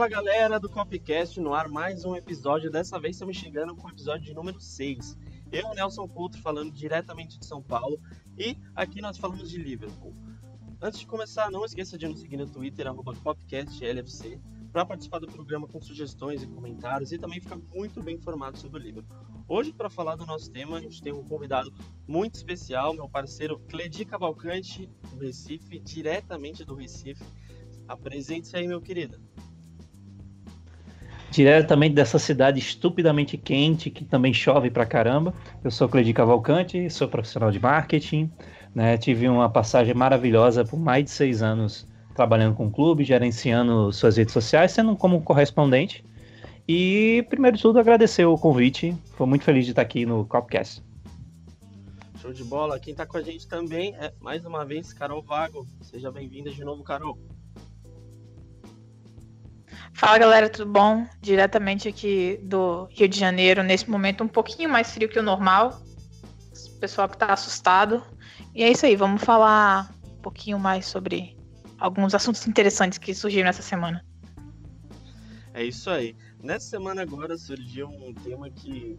[0.00, 2.70] Fala galera do Copcast, no ar mais um episódio.
[2.70, 5.14] Dessa vez estamos chegando com o episódio de número 6.
[5.52, 8.00] Eu, Nelson Coutro, falando diretamente de São Paulo
[8.34, 10.14] e aqui nós falamos de Liverpool.
[10.80, 14.40] Antes de começar, não esqueça de nos seguir no Twitter, CopcastLFC,
[14.72, 18.80] para participar do programa com sugestões e comentários e também ficar muito bem informado sobre
[18.80, 19.18] o Liverpool.
[19.46, 21.70] Hoje, para falar do nosso tema, a gente tem um convidado
[22.08, 27.22] muito especial, meu parceiro Cledi Cavalcante, do Recife, diretamente do Recife.
[27.86, 29.20] Apresente-se aí, meu querido
[31.30, 35.32] diretamente dessa cidade estupidamente quente, que também chove pra caramba.
[35.62, 38.30] Eu sou Cleide Cavalcante, sou profissional de marketing,
[38.74, 38.98] né?
[38.98, 44.16] tive uma passagem maravilhosa por mais de seis anos trabalhando com o clube, gerenciando suas
[44.16, 46.04] redes sociais, sendo como correspondente.
[46.68, 48.94] E, primeiro de tudo, agradecer o convite.
[49.06, 50.82] Estou muito feliz de estar aqui no Copcast.
[52.20, 52.78] Show de bola.
[52.78, 55.66] Quem está com a gente também é, mais uma vez, Carol Vago.
[55.80, 57.18] Seja bem-vinda de novo, Carol.
[59.92, 61.06] Fala galera, tudo bom?
[61.20, 65.82] Diretamente aqui do Rio de Janeiro, nesse momento um pouquinho mais frio que o normal.
[66.76, 68.02] O pessoal que tá assustado.
[68.54, 71.36] E é isso aí, vamos falar um pouquinho mais sobre
[71.78, 74.04] alguns assuntos interessantes que surgiram essa semana.
[75.52, 76.16] É isso aí.
[76.42, 78.96] Nessa semana agora surgiu um tema que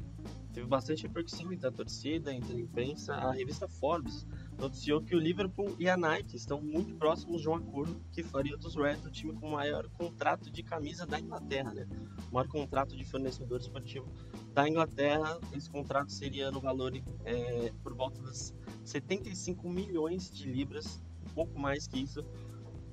[0.53, 3.13] teve bastante repercussão entre a torcida, entre a imprensa.
[3.15, 4.27] A revista Forbes
[4.61, 8.55] noticiou que o Liverpool e a Nike estão muito próximos de um acordo que faria
[8.55, 11.87] dos Reds o time com o maior contrato de camisa da Inglaterra, né?
[12.29, 14.07] O maior contrato de fornecedor esportivo
[14.53, 15.39] da Inglaterra.
[15.51, 16.93] Esse contrato seria no valor
[17.25, 18.53] é, por volta das
[18.85, 22.23] 75 milhões de libras, um pouco mais que isso,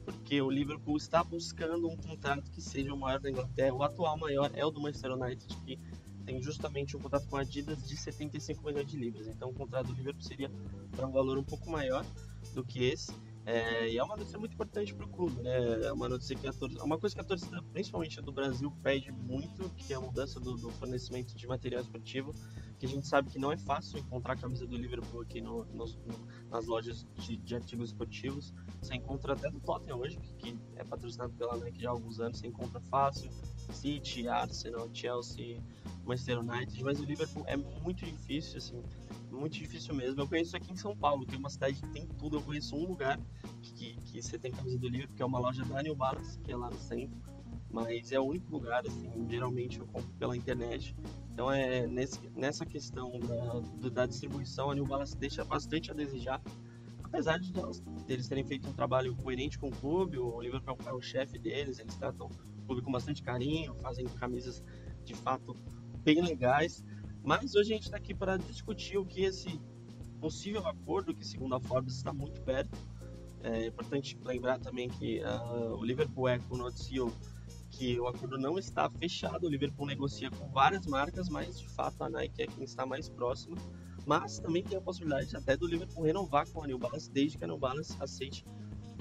[0.07, 3.75] porque o Liverpool está buscando um contrato que seja o maior da Inglaterra.
[3.75, 5.79] O atual maior é o do Manchester United, que
[6.29, 9.27] tem justamente um contrato com a Adidas de 75 milhões de libras.
[9.29, 10.51] Então o contrato do Liverpool seria
[10.95, 12.05] para um valor um pouco maior
[12.55, 13.11] do que esse.
[13.47, 15.87] É, e é uma notícia muito importante para o clube, né?
[15.87, 18.71] É uma notícia que a torcida, uma coisa que a torcida, principalmente a do Brasil,
[18.83, 22.35] pede muito, que é a mudança do, do, fornecimento de material esportivo,
[22.79, 25.65] que a gente sabe que não é fácil encontrar a camisa do Liverpool aqui no,
[25.65, 25.87] no,
[26.51, 28.53] nas lojas de, de, artigos esportivos.
[28.83, 32.21] Você encontra até do Tottenham hoje, que, que é patrocinado pela Nike já há alguns
[32.21, 33.31] anos, você encontra fácil.
[33.73, 35.61] City, Arsenal, Chelsea,
[36.05, 38.83] Manchester United, mas o Liverpool é muito difícil, assim,
[39.31, 40.21] muito difícil mesmo.
[40.21, 42.39] Eu conheço aqui em São Paulo, que é uma cidade que tem tudo.
[42.39, 43.21] Eu conheço um lugar
[43.63, 46.51] que, que você tem camisa do Liverpool, que é uma loja da New Balance, que
[46.51, 47.17] é lá no centro.
[47.71, 50.97] Mas é o único lugar, assim, geralmente eu compro pela internet.
[51.33, 56.43] Então é nesse, nessa questão da, da distribuição, a New Balance deixa bastante a desejar.
[57.05, 57.53] Apesar de
[58.09, 61.79] eles terem feito um trabalho coerente com o clube, o Liverpool é o chefe deles,
[61.79, 62.31] eles tratam
[62.69, 64.63] clube com bastante carinho, fazem camisas
[65.03, 65.55] de fato
[66.05, 66.85] bem legais.
[67.25, 69.59] Mas hoje a gente está aqui para discutir o que esse
[70.21, 72.77] possível acordo, que segundo a Forbes está muito perto.
[73.43, 77.13] É importante lembrar também que uh, o Liverpool Eco noticiou
[77.71, 79.47] que o acordo não está fechado.
[79.47, 83.09] O Liverpool negocia com várias marcas, mas de fato a Nike é quem está mais
[83.09, 83.57] próximo.
[84.07, 87.45] Mas também tem a possibilidade até do Liverpool renovar com a New Balance, desde que
[87.45, 88.45] a New Balance aceite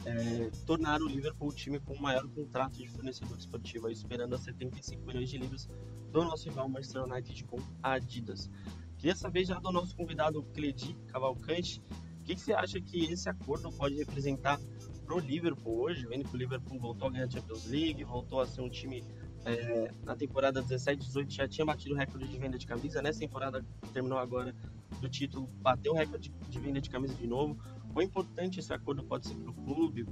[0.05, 4.37] é, tornar o Liverpool o time com o maior contrato de fornecedor esportivo, esperando a
[4.37, 5.69] 75 milhões de libras
[6.11, 8.49] do nosso rival Manchester United com a Adidas.
[8.97, 11.81] Queria saber já do nosso convidado Cledi Cavalcante,
[12.21, 14.59] o que, que, você acha que esse acordo pode representar
[15.05, 18.41] para o Liverpool hoje, vendo que o Liverpool voltou a ganhar a Champions League, voltou
[18.41, 19.03] a ser um time
[19.45, 23.63] é, na temporada 17-18 já tinha batido o recorde de venda de camisa, nessa temporada
[23.93, 24.53] terminou agora
[24.99, 27.57] do título, bateu o recorde de venda de camisa de novo.
[27.93, 30.05] Quão importante esse acordo pode ser para o clube,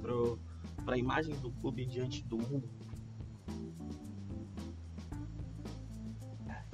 [0.84, 2.68] para a imagem do clube diante do mundo?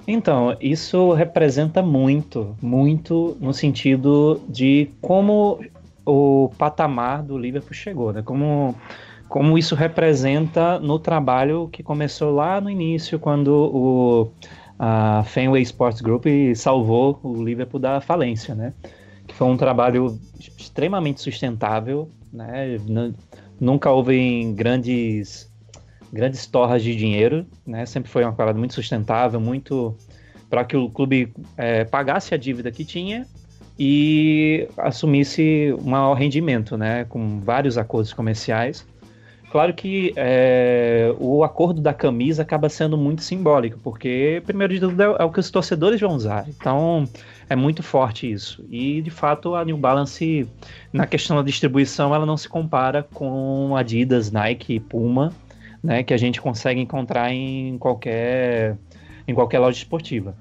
[0.07, 5.63] Então, isso representa muito, muito no sentido de como
[6.05, 8.21] o patamar do Liverpool chegou, né?
[8.21, 8.75] Como,
[9.29, 14.31] como isso representa no trabalho que começou lá no início, quando o
[14.77, 16.25] a Fenway Sports Group
[16.55, 18.73] salvou o Liverpool da falência, né?
[19.33, 20.19] Foi um trabalho
[20.57, 22.77] extremamente sustentável, né?
[23.59, 25.51] Nunca houve grandes
[26.11, 27.85] grandes torras de dinheiro, né?
[27.87, 29.97] Sempre foi uma parada muito sustentável, muito
[30.47, 33.25] para que o clube é, pagasse a dívida que tinha
[33.77, 37.05] e assumisse um maior rendimento, né?
[37.05, 38.85] Com vários acordos comerciais.
[39.51, 45.01] Claro que é, o acordo da camisa acaba sendo muito simbólico, porque, primeiro de tudo,
[45.01, 46.45] é, é o que os torcedores vão usar.
[46.47, 47.07] Então,
[47.53, 48.65] é muito forte isso.
[48.69, 50.47] E, de fato, a New Balance,
[50.91, 55.31] na questão da distribuição, ela não se compara com Adidas, Nike, Puma,
[55.81, 58.75] né, que a gente consegue encontrar em qualquer,
[59.27, 60.35] em qualquer loja esportiva.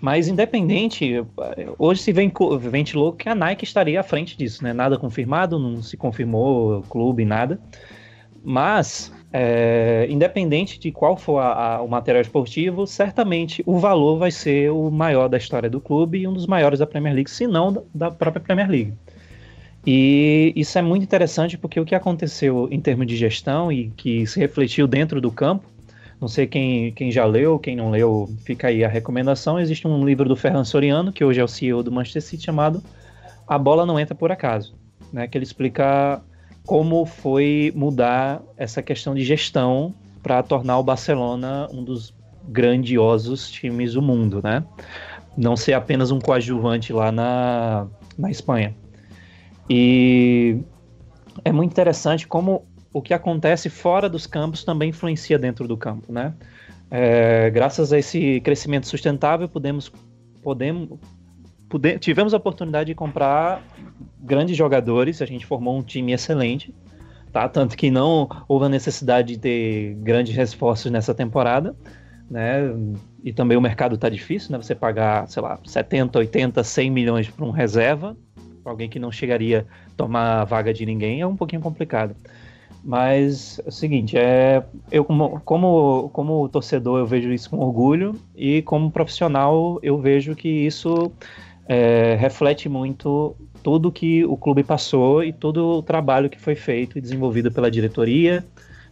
[0.00, 1.24] Mas independente,
[1.78, 4.72] hoje se ventilou que a Nike estaria à frente disso, né?
[4.72, 7.58] Nada confirmado, não se confirmou clube, nada.
[8.44, 14.30] Mas é, independente de qual for a, a, o material esportivo, certamente o valor vai
[14.30, 17.46] ser o maior da história do clube e um dos maiores da Premier League, se
[17.46, 18.94] não da própria Premier League.
[19.86, 24.26] E isso é muito interessante porque o que aconteceu em termos de gestão e que
[24.26, 25.66] se refletiu dentro do campo,
[26.18, 29.60] não sei quem, quem já leu, quem não leu, fica aí a recomendação.
[29.60, 32.82] Existe um livro do Ferran Soriano, que hoje é o CEO do Manchester City, chamado
[33.46, 34.74] A Bola Não Entra Por Acaso,
[35.12, 36.22] né, que ele explica
[36.66, 42.12] como foi mudar essa questão de gestão para tornar o Barcelona um dos
[42.48, 44.64] grandiosos times do mundo, né?
[45.36, 47.86] Não ser apenas um coadjuvante lá na,
[48.18, 48.74] na Espanha.
[49.70, 50.58] E
[51.44, 56.12] é muito interessante como o que acontece fora dos campos também influencia dentro do campo,
[56.12, 56.34] né?
[56.90, 59.92] É, graças a esse crescimento sustentável, podemos,
[60.42, 60.98] podemos,
[61.68, 63.62] pude, tivemos a oportunidade de comprar
[64.20, 66.74] grandes jogadores, a gente formou um time excelente,
[67.32, 67.48] tá?
[67.48, 71.74] Tanto que não houve a necessidade de ter grandes reforços nessa temporada,
[72.30, 72.60] né?
[73.22, 74.58] E também o mercado está difícil, né?
[74.58, 78.16] Você pagar, sei lá, 70, 80, 100 milhões para um reserva,
[78.64, 82.16] alguém que não chegaria a tomar a vaga de ninguém, é um pouquinho complicado.
[82.82, 84.62] Mas é o seguinte, é,
[84.92, 90.36] eu como, como, como torcedor eu vejo isso com orgulho e como profissional eu vejo
[90.36, 91.10] que isso
[91.68, 96.96] é, reflete muito tudo que o clube passou e todo o trabalho que foi feito
[96.96, 98.44] e desenvolvido pela diretoria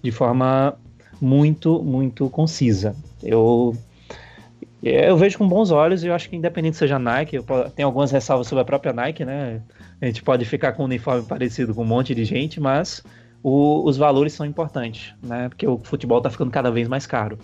[0.02, 0.76] de forma
[1.20, 2.94] muito, muito concisa.
[3.22, 3.76] Eu
[4.82, 7.38] eu vejo com bons olhos e eu acho que independente seja Nike,
[7.74, 9.62] tem algumas ressalvas sobre a própria Nike, né?
[9.98, 13.02] A gente pode ficar com um uniforme parecido com um monte de gente, mas
[13.42, 15.48] o, os valores são importantes, né?
[15.48, 17.38] Porque o futebol está ficando cada vez mais caro.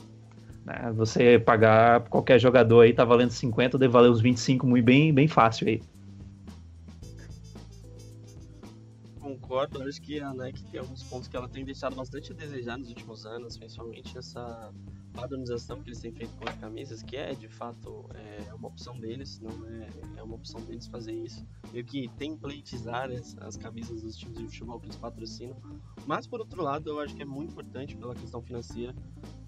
[0.70, 0.92] Né?
[0.94, 5.26] Você pagar qualquer jogador aí tá valendo 50, deve valer uns 25 muito bem, bem
[5.28, 5.82] fácil aí.
[9.20, 12.78] concordo, acho que a Nike tem alguns pontos que ela tem deixado bastante a desejar
[12.78, 14.72] nos últimos anos, principalmente essa
[15.12, 18.98] padronização que eles têm feito com as camisas, que é de fato é uma opção
[18.98, 24.02] deles, não é, é uma opção deles fazer isso, meio que templatizar as, as camisas
[24.02, 25.56] dos times de futebol que eles patrocinam.
[26.06, 28.94] Mas por outro lado, eu acho que é muito importante pela questão financeira,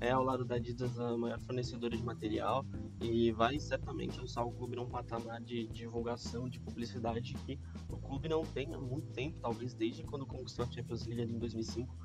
[0.00, 2.64] é ao lado da Adidas a maior fornecedora de material
[3.00, 8.28] e vai certamente alçar o clube num patamar de divulgação, de publicidade que o clube
[8.28, 11.96] não tem há muito tempo, talvez desde quando conquistou a Champions League ali em 2005,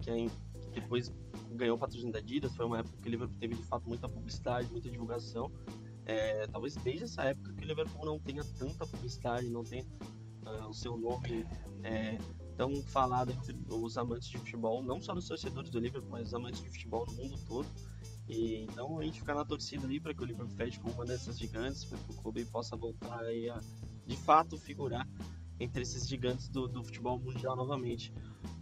[0.00, 0.26] que é
[0.72, 1.12] depois
[1.56, 4.08] ganhou o patrocínio da Adidas, foi uma época que o Liverpool teve de fato muita
[4.08, 5.50] publicidade, muita divulgação.
[6.04, 9.84] É, talvez desde essa época que o Liverpool não tenha tanta publicidade, não tenha
[10.44, 11.46] uh, o seu nome
[11.82, 12.18] é,
[12.56, 16.34] tão falado entre os amantes de futebol, não só os torcedores do Liverpool, mas os
[16.34, 17.68] amantes de futebol no mundo todo.
[18.28, 21.04] E, então a gente fica na torcida ali para que o Liverpool feche com uma
[21.04, 23.60] dessas gigantes, para que o clube possa voltar a
[24.06, 25.08] de fato figurar
[25.60, 28.12] entre esses gigantes do, do futebol mundial novamente.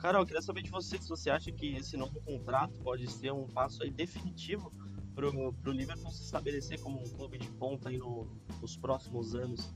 [0.00, 3.46] Carol, queria saber de você se você acha que esse novo contrato pode ser um
[3.46, 4.72] passo aí definitivo
[5.14, 8.26] para o Liverpool se estabelecer como um clube de ponta aí no,
[8.62, 9.70] nos próximos anos.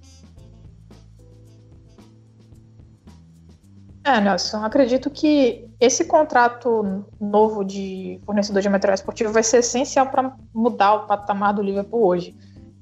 [4.02, 10.08] É, Nelson, acredito que esse contrato novo de fornecedor de material esportivo vai ser essencial
[10.08, 12.34] para mudar o patamar do Liverpool hoje.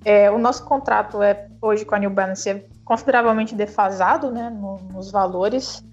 [0.04, 4.78] É, o nosso contrato é hoje com a New Balance é consideravelmente defasado né, no,
[4.92, 5.84] nos valores.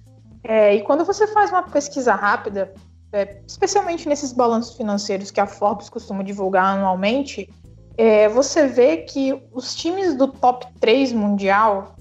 [0.44, 2.74] É, e quando você faz uma pesquisa rápida,
[3.12, 7.50] é, especialmente nesses balanços financeiros que a Forbes costuma divulgar anualmente,
[7.98, 11.96] é, você vê que os times do top 3 mundial,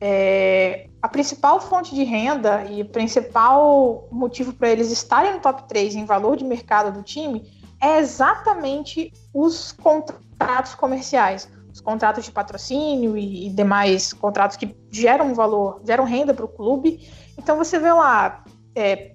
[0.00, 5.68] é, a principal fonte de renda e o principal motivo para eles estarem no top
[5.68, 12.30] 3 em valor de mercado do time é exatamente os contratos comerciais os contratos de
[12.30, 17.00] patrocínio e, e demais contratos que geram valor, geram renda para o clube.
[17.42, 18.44] Então você vê lá
[18.74, 19.12] é,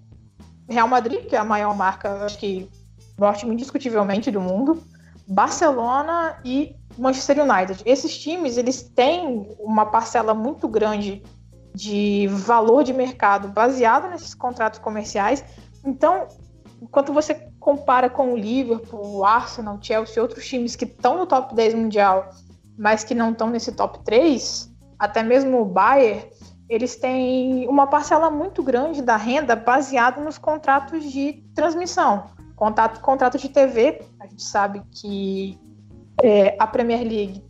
[0.68, 2.70] Real Madrid, que é a maior marca, acho que
[3.18, 4.84] norte indiscutivelmente do mundo,
[5.28, 7.82] Barcelona e Manchester United.
[7.86, 11.24] Esses times eles têm uma parcela muito grande
[11.74, 15.44] de valor de mercado baseado nesses contratos comerciais.
[15.86, 16.28] Então,
[16.82, 21.26] enquanto você compara com o Liverpool, o Arsenal, o Chelsea, outros times que estão no
[21.26, 22.30] top 10 mundial
[22.78, 26.32] mas que não estão nesse top 3, até mesmo o Bayer,
[26.70, 32.26] eles têm uma parcela muito grande da renda baseada nos contratos de transmissão.
[32.56, 35.58] Contrato, contrato de TV, a gente sabe que
[36.22, 37.44] é, a Premier League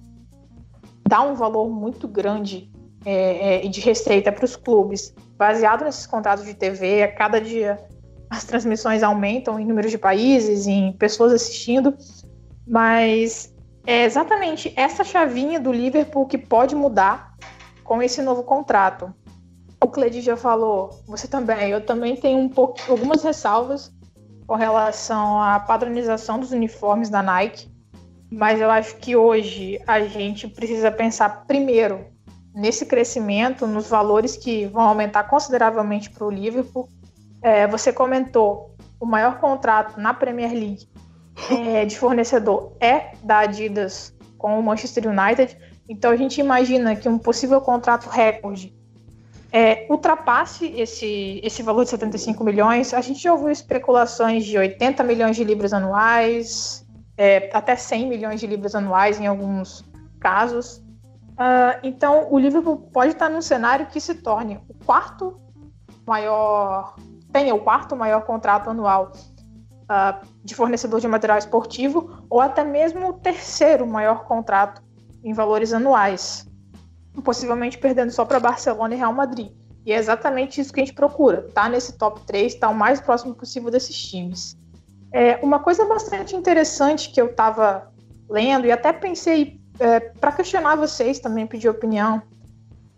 [1.08, 2.72] dá um valor muito grande
[3.06, 7.04] é, é, de receita para os clubes, baseado nesses contratos de TV.
[7.04, 7.80] A cada dia
[8.30, 11.96] as transmissões aumentam em número de países, em pessoas assistindo,
[12.68, 13.56] mas
[13.86, 17.37] é exatamente essa chavinha do Liverpool que pode mudar
[17.88, 19.14] com esse novo contrato.
[19.82, 23.92] O Cledi já falou, você também, eu também tenho um pouco, algumas ressalvas
[24.46, 27.72] com relação à padronização dos uniformes da Nike,
[28.30, 32.06] mas eu acho que hoje a gente precisa pensar primeiro
[32.54, 36.90] nesse crescimento, nos valores que vão aumentar consideravelmente para o Liverpool.
[37.42, 40.90] É, você comentou o maior contrato na Premier League
[41.52, 45.58] é, de fornecedor é da Adidas com o Manchester United.
[45.90, 48.76] Então a gente imagina que um possível contrato recorde
[49.52, 52.94] é, ultrapasse esse, esse valor de 75 milhões.
[52.94, 56.86] A gente já ouviu especulações de 80 milhões de libras anuais,
[57.18, 59.84] é, até 100 milhões de libras anuais em alguns
[60.20, 60.78] casos.
[61.38, 65.40] Uh, então, o Liverpool pode estar num cenário que se torne o quarto
[66.06, 66.96] maior,
[67.32, 69.12] tenha o quarto maior contrato anual
[69.84, 74.82] uh, de fornecedor de material esportivo, ou até mesmo o terceiro maior contrato
[75.28, 76.48] em valores anuais,
[77.22, 79.52] possivelmente perdendo só para Barcelona e Real Madrid.
[79.86, 83.02] E é exatamente isso que a gente procura, tá nesse top 3, tá o mais
[83.02, 84.58] próximo possível desses times.
[85.12, 87.92] É, uma coisa bastante interessante que eu estava
[88.30, 92.22] lendo e até pensei é, para questionar vocês também, pedir opinião.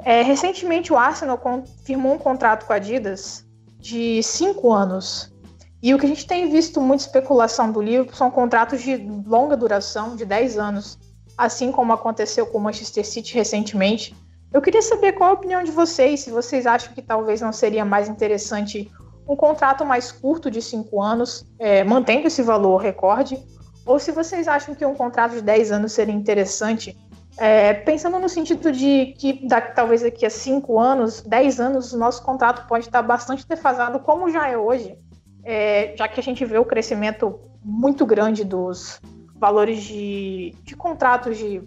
[0.05, 1.41] É, recentemente o Arsenal
[1.83, 3.43] firmou um contrato com a Adidas
[3.79, 5.33] de cinco anos.
[5.81, 9.57] E o que a gente tem visto muita especulação do livro são contratos de longa
[9.57, 10.99] duração, de 10 anos,
[11.39, 14.13] assim como aconteceu com o Manchester City recentemente.
[14.51, 17.85] Eu queria saber qual a opinião de vocês, se vocês acham que talvez não seria
[17.85, 18.91] mais interessante
[19.25, 23.41] um contrato mais curto de 5 anos, é, mantendo esse valor recorde,
[23.85, 26.97] ou se vocês acham que um contrato de 10 anos seria interessante,
[27.37, 32.21] é, pensando no sentido de que talvez daqui a 5 anos, 10 anos, o nosso
[32.23, 34.97] contrato pode estar bastante defasado, como já é hoje,
[35.45, 38.99] é, já que a gente vê o crescimento muito grande dos
[39.39, 41.61] valores de, de contratos de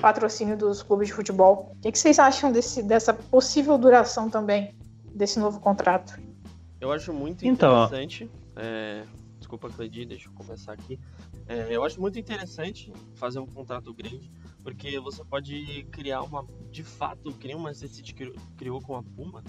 [0.00, 1.72] patrocínio dos clubes de futebol.
[1.76, 4.74] O que, que vocês acham desse, dessa possível duração também
[5.14, 6.18] desse novo contrato?
[6.80, 8.30] Eu acho muito então, interessante.
[8.56, 9.04] É,
[9.38, 10.98] desculpa, Cleide, deixa eu começar aqui.
[11.46, 14.30] É, eu acho muito interessante fazer um contrato grande,
[14.62, 18.14] porque você pode criar uma, de fato, criar uma City
[18.56, 19.44] criou com a Puma,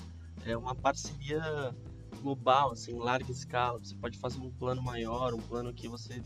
[0.45, 1.73] é uma parceria
[2.21, 3.79] global, assim, larga escala.
[3.79, 6.21] Você pode fazer um plano maior, um plano que você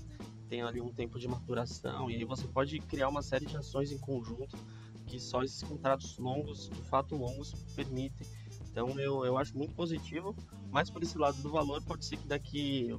[0.50, 3.92] tem ali um tempo de maturação, e aí você pode criar uma série de ações
[3.92, 4.58] em conjunto
[5.06, 8.28] que só esses contratos longos, de fato longos, permitem.
[8.70, 10.36] Então eu, eu acho muito positivo,
[10.72, 12.96] mas por esse lado do valor, pode ser que daqui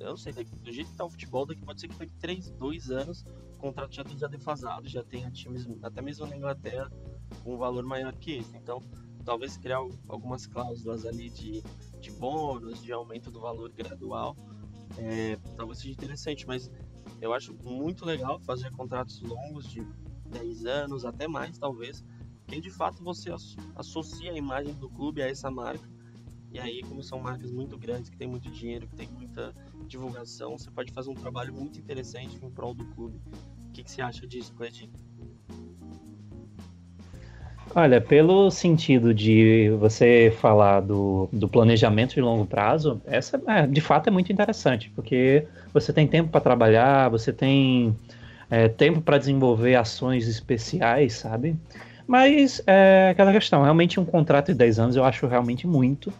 [0.00, 2.50] eu não sei, do jeito que tá o futebol, daqui pode ser que daqui 3,
[2.52, 6.90] 2 anos o contrato já esteja defasado, já tenha times, até mesmo na Inglaterra,
[7.44, 8.56] com um valor maior que esse.
[8.56, 8.82] Então,
[9.26, 9.76] talvez criar
[10.08, 11.62] algumas cláusulas ali de,
[12.00, 14.34] de bônus, de aumento do valor gradual,
[14.96, 16.70] é, talvez seja interessante, mas
[17.20, 19.82] eu acho muito legal fazer contratos longos de
[20.26, 22.04] 10 anos, até mais talvez,
[22.46, 23.30] que de fato você
[23.76, 25.88] associa a imagem do clube a essa marca
[26.52, 29.54] e aí, como são marcas muito grandes, que tem muito dinheiro, que tem muita
[29.86, 33.20] divulgação, você pode fazer um trabalho muito interessante em prol do clube.
[33.68, 34.92] O que, que você acha disso, Cleitinho?
[37.72, 43.80] Olha, pelo sentido de você falar do, do planejamento de longo prazo, essa é, de
[43.80, 47.96] fato é muito interessante, porque você tem tempo para trabalhar, você tem
[48.50, 51.56] é, tempo para desenvolver ações especiais, sabe?
[52.08, 56.12] Mas é aquela questão, realmente um contrato de 10 anos eu acho realmente muito,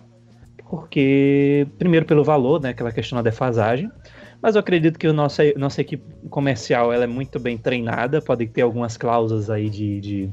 [0.68, 3.90] porque, primeiro, pelo valor, né, aquela questão da defasagem,
[4.42, 8.46] mas eu acredito que a nossa, nossa equipe comercial ela é muito bem treinada, pode
[8.46, 10.30] ter algumas cláusulas aí de, de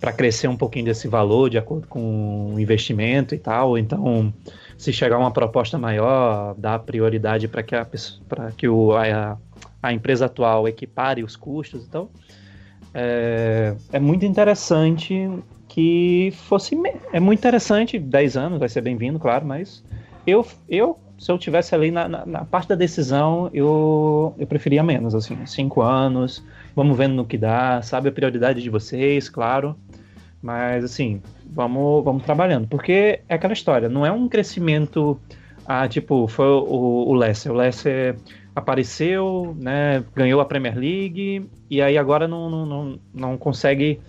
[0.00, 3.78] para crescer um pouquinho desse valor de acordo com o investimento e tal.
[3.78, 4.32] Então,
[4.76, 7.86] se chegar uma proposta maior, dá prioridade para que, a,
[8.56, 9.38] que o, a,
[9.82, 11.84] a empresa atual equipare os custos.
[11.86, 12.10] Então,
[12.92, 15.28] é, é muito interessante
[15.68, 16.76] que fosse.
[17.12, 19.84] É muito interessante, 10 anos, vai ser bem-vindo, claro, mas
[20.26, 24.82] eu, eu se eu tivesse ali na, na, na, parte da decisão, eu, eu preferia
[24.82, 26.44] menos, assim, 5 anos,
[26.74, 29.76] vamos vendo no que dá, sabe a prioridade de vocês, claro,
[30.42, 35.18] mas assim, vamos, vamos trabalhando, porque é aquela história, não é um crescimento,
[35.64, 38.16] ah, tipo, foi o, o Leicester, o Leicester
[38.54, 44.00] apareceu, né, ganhou a Premier League, e aí agora não, não, não, não consegue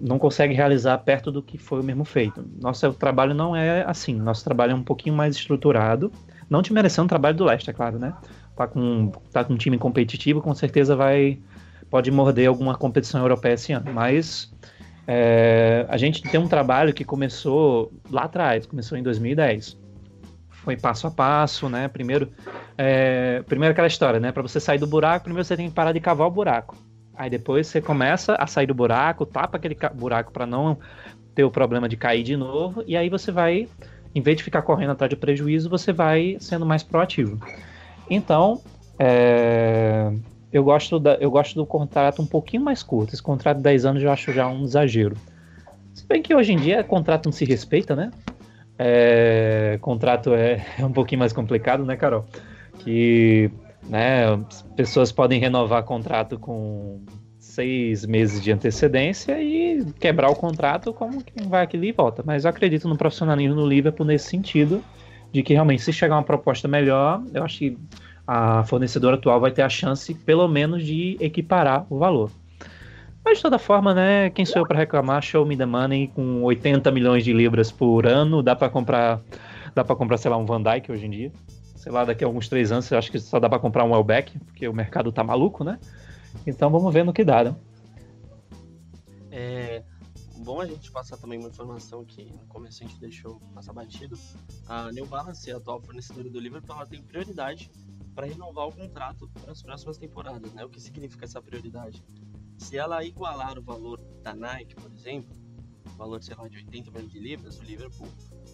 [0.00, 2.44] não consegue realizar perto do que foi o mesmo feito.
[2.60, 6.10] Nosso trabalho não é assim, nosso trabalho é um pouquinho mais estruturado,
[6.54, 8.14] não te merecendo o trabalho do Leicester, é claro, né?
[8.56, 11.38] Tá com, tá com um time competitivo, com certeza vai
[11.90, 14.52] pode morder alguma competição europeia esse ano, mas
[15.06, 19.76] é, a gente tem um trabalho que começou lá atrás, começou em 2010.
[20.48, 21.88] Foi passo a passo, né?
[21.88, 22.32] Primeiro,
[22.78, 24.32] é, primeiro aquela história, né?
[24.32, 26.76] Para você sair do buraco, primeiro você tem que parar de cavar o buraco.
[27.14, 30.78] Aí depois você começa a sair do buraco, tapa aquele buraco para não
[31.34, 33.68] ter o problema de cair de novo, e aí você vai,
[34.14, 37.38] em vez de ficar correndo atrás de prejuízo, você vai sendo mais proativo.
[38.08, 38.60] Então,
[38.98, 40.12] é,
[40.52, 43.12] eu, gosto da, eu gosto do contrato um pouquinho mais curto.
[43.12, 45.16] Esse contrato de 10 anos eu acho já um exagero.
[45.92, 48.10] Se bem que hoje em dia contrato não se respeita, né?
[48.78, 52.24] É, contrato é, é um pouquinho mais complicado, né, Carol?
[52.78, 53.50] Que
[53.88, 54.26] né,
[54.76, 57.00] pessoas podem renovar contrato com
[57.54, 62.22] seis meses de antecedência e quebrar o contrato como quem vai aqui e volta.
[62.26, 64.82] Mas eu acredito no profissionalismo no Liverpool nesse sentido,
[65.32, 67.78] de que realmente se chegar uma proposta melhor, eu acho que
[68.26, 72.30] a fornecedora atual vai ter a chance, pelo menos, de equiparar o valor.
[73.24, 74.30] Mas de toda forma, né?
[74.30, 75.22] Quem sou eu para reclamar?
[75.22, 79.20] Show me the money com 80 milhões de libras por ano, dá para comprar,
[79.74, 81.32] dá para comprar, sei lá, um Van Dyke hoje em dia.
[81.74, 83.92] Sei lá, daqui a alguns três anos, eu acho que só dá para comprar um
[83.92, 85.78] Welbeck, porque o mercado tá maluco, né?
[86.46, 87.56] Então vamos ver no que dá, né?
[89.30, 89.82] É
[90.44, 94.16] bom a gente passar também uma informação que no começo a gente deixou passar batido.
[94.68, 97.70] A New Balance, a atual fornecedora do Liverpool, ela tem prioridade
[98.14, 100.64] para renovar o contrato para as próximas temporadas, né?
[100.64, 102.04] O que significa essa prioridade?
[102.58, 105.34] Se ela igualar o valor da Nike, por exemplo,
[105.96, 108.08] valor, sei lá, de 80 milhões de libras, o Liverpool,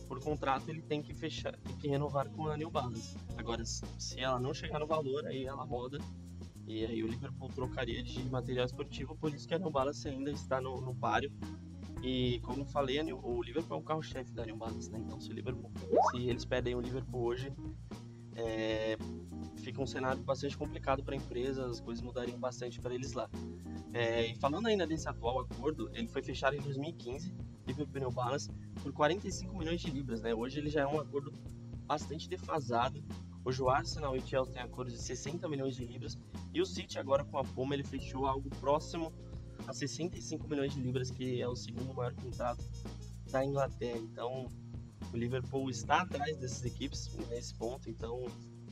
[0.07, 3.17] por contrato, ele tem que fechar, tem que renovar com a New Balance.
[3.37, 5.99] Agora, se ela não chegar no valor, aí ela roda
[6.71, 10.31] e aí o Liverpool trocaria de material esportivo, por isso que a New Balance ainda
[10.31, 11.33] está no, no páreo.
[12.01, 15.01] E como falei, o Liverpool é o carro-chefe da New Balance, né?
[15.05, 15.71] Então se o Liverpool,
[16.11, 17.53] se eles pedem o Liverpool hoje,
[18.37, 18.97] é,
[19.57, 23.29] fica um cenário bastante complicado para a empresa, as coisas mudariam bastante para eles lá.
[23.93, 27.35] É, e falando ainda desse atual acordo, ele foi fechado em 2015,
[27.67, 28.49] Liverpool New Balance,
[28.81, 30.33] por 45 milhões de libras, né?
[30.33, 31.33] Hoje ele já é um acordo
[31.85, 33.03] bastante defasado.
[33.45, 36.19] Hoje o Arsenal e Chelsea têm acordos de 60 milhões de libras
[36.53, 39.13] e o City agora com a Puma ele fechou algo próximo
[39.67, 42.65] a 65 milhões de libras, que é o segundo maior contrato
[43.31, 43.99] da Inglaterra.
[43.99, 44.47] Então,
[45.13, 48.27] o Liverpool está atrás dessas equipes nesse ponto, então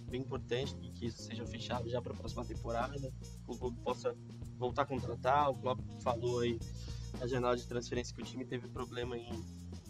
[0.08, 3.12] bem importante que isso seja fechado já para a próxima temporada,
[3.46, 4.16] o clube possa
[4.56, 5.50] voltar a contratar.
[5.50, 6.58] O Klopp falou aí
[7.18, 9.30] na janela de transferência que o time teve problema em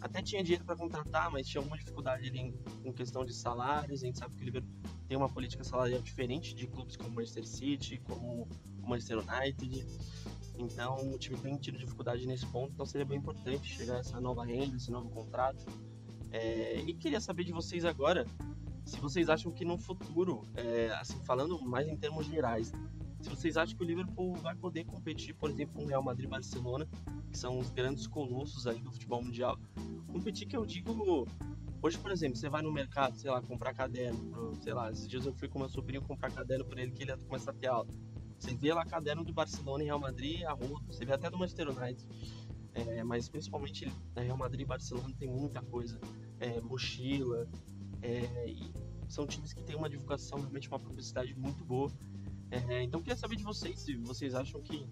[0.01, 4.03] até tinha dinheiro para contratar, mas tinha alguma dificuldade ali em, em, questão de salários.
[4.03, 4.71] A gente sabe que o Liverpool
[5.07, 8.49] tem uma política salarial diferente de clubes como o Manchester City, como
[8.83, 9.87] o Manchester United.
[10.57, 14.45] Então o time tem tido dificuldade nesse ponto, então seria bem importante chegar essa nova
[14.45, 15.65] renda, esse novo contrato.
[16.31, 18.27] É, e queria saber de vocês agora
[18.89, 22.73] se vocês acham que no futuro, é, assim falando mais em termos gerais,
[23.21, 26.27] se vocês acham que o Liverpool vai poder competir, por exemplo, com o Real Madrid
[26.27, 26.89] e Barcelona,
[27.31, 29.59] que são os grandes colossos aí do futebol mundial.
[30.13, 31.27] Competir que eu digo
[31.81, 35.25] Hoje, por exemplo, você vai no mercado, sei lá, comprar caderno, sei lá, esses dias
[35.25, 37.69] eu fui com meu sobrinho comprar caderno para ele que ele ia começar a ter
[37.69, 37.89] aula.
[38.37, 41.39] Você vê lá caderno do Barcelona e Real Madrid a rodo, você vê até do
[41.39, 42.05] Manchester United.
[42.75, 46.01] É, mas principalmente na Real Madrid e Barcelona tem muita coisa.
[46.41, 47.49] É, mochila.
[48.03, 48.29] É,
[49.09, 51.93] são times que têm uma divulgação, realmente uma publicidade muito boa.
[52.51, 54.87] É, então queria saber de vocês se vocês acham que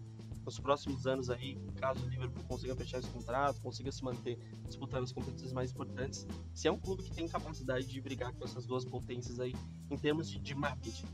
[0.47, 5.03] nos próximos anos aí, caso o Liverpool consiga fechar esse contrato, consiga se manter disputando
[5.03, 8.65] as competições mais importantes, se é um clube que tem capacidade de brigar com essas
[8.65, 9.55] duas potências aí
[9.91, 11.07] em termos de, de marketing.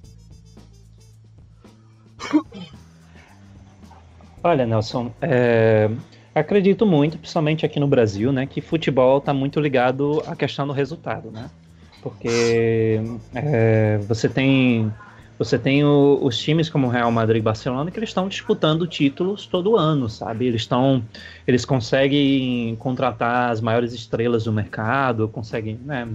[4.45, 5.89] Olha, Nelson, é,
[6.35, 10.75] acredito muito, principalmente aqui no Brasil, né, que futebol está muito ligado à questão do
[10.75, 11.51] resultado, né?
[12.03, 13.01] Porque
[13.35, 14.93] é, você tem
[15.45, 19.47] você tem o, os times como Real Madrid e Barcelona que eles estão disputando títulos
[19.47, 20.47] todo ano, sabe?
[20.47, 21.03] Eles estão,
[21.47, 26.09] eles conseguem contratar as maiores estrelas do mercado, conseguem né,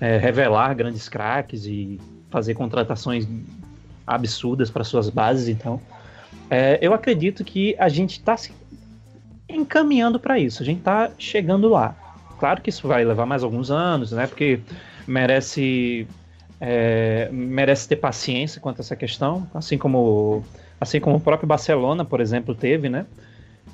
[0.00, 2.00] é, revelar grandes craques e
[2.30, 3.26] fazer contratações
[4.06, 5.48] absurdas para suas bases.
[5.48, 5.80] Então,
[6.50, 8.52] é, eu acredito que a gente está se
[9.48, 10.62] encaminhando para isso.
[10.62, 11.94] A gente está chegando lá.
[12.38, 14.26] Claro que isso vai levar mais alguns anos, né?
[14.26, 14.60] Porque
[15.06, 16.06] merece
[16.60, 20.44] é, merece ter paciência quanto a essa questão, assim como
[20.80, 23.06] assim como o próprio Barcelona, por exemplo, teve, né?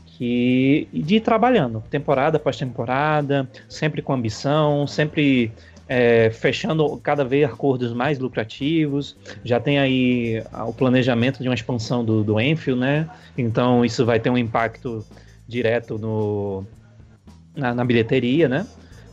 [0.07, 5.53] Que de ir trabalhando, temporada após temporada, sempre com ambição, sempre
[5.89, 9.17] é, fechando cada vez acordos mais lucrativos.
[9.45, 13.09] Já tem aí o planejamento de uma expansão do, do Enfield, né?
[13.37, 15.05] Então isso vai ter um impacto
[15.47, 16.65] direto no,
[17.55, 18.67] na, na bilheteria, né?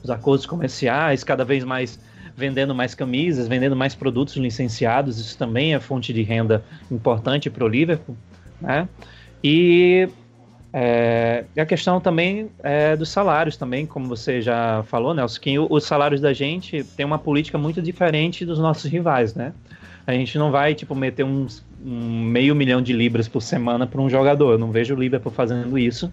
[0.04, 2.00] Os acordos comerciais, cada vez mais
[2.40, 7.66] vendendo mais camisas, vendendo mais produtos licenciados, isso também é fonte de renda importante para
[7.66, 8.16] o Liverpool,
[8.62, 8.88] né?
[9.44, 10.10] E
[10.72, 15.84] é, a questão também é dos salários também, como você já falou, Nelson, que os
[15.84, 19.54] salários da gente tem uma política muito diferente dos nossos rivais, né?
[20.08, 24.02] A gente não vai, tipo, meter uns, um meio milhão de libras por semana para
[24.02, 24.54] um jogador.
[24.54, 26.12] Eu não vejo o Liverpool fazendo isso,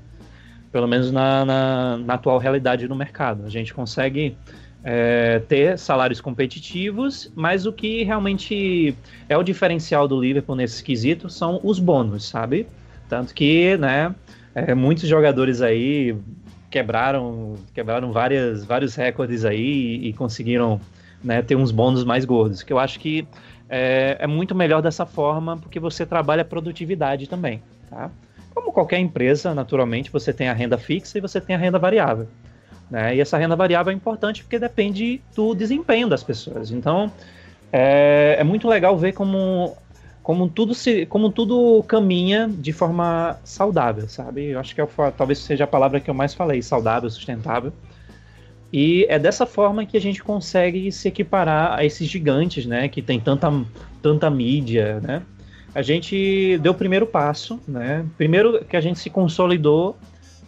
[0.71, 3.47] pelo menos na, na, na atual realidade do mercado.
[3.47, 4.37] A gente consegue
[4.85, 8.97] é, ter salários competitivos, mas o que realmente
[9.29, 12.67] é o diferencial do Liverpool nesse quesito são os bônus, sabe?
[13.09, 14.15] Tanto que, né,
[14.55, 16.17] é, muitos jogadores aí
[16.71, 20.81] quebraram, quebraram várias, vários recordes aí e, e conseguiram
[21.23, 23.27] né, ter uns bônus mais gordos, que eu acho que
[23.69, 28.11] é, é muito melhor dessa forma, porque você trabalha produtividade também, tá?
[28.55, 32.27] Como qualquer empresa, naturalmente, você tem a renda fixa e você tem a renda variável.
[32.91, 33.17] Né?
[33.17, 36.71] E essa renda variável é importante porque depende do desempenho das pessoas.
[36.71, 37.11] Então,
[37.73, 39.77] é, é muito legal ver como,
[40.23, 44.47] como, tudo se, como tudo caminha de forma saudável, sabe?
[44.47, 47.73] Eu acho que é, talvez seja a palavra que eu mais falei, saudável, sustentável.
[48.73, 52.89] E é dessa forma que a gente consegue se equiparar a esses gigantes, né?
[52.89, 53.51] Que tem tanta,
[54.03, 55.23] tanta mídia, né?
[55.75, 58.05] A gente deu o primeiro passo, né?
[58.17, 59.97] Primeiro que a gente se consolidou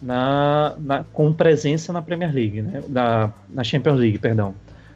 [0.01, 2.83] na, na, com presença na Premier League, né?
[2.87, 4.55] na, na Champions League, perdão.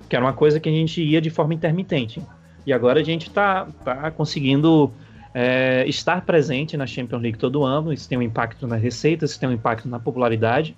[0.09, 2.21] Que era uma coisa que a gente ia de forma intermitente.
[2.65, 4.91] E agora a gente está tá conseguindo
[5.33, 7.91] é, estar presente na Champions League todo ano.
[7.91, 10.75] Isso tem um impacto nas receitas, isso tem um impacto na popularidade.